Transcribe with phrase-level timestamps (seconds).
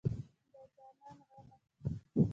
[0.51, 1.55] د جانان غمه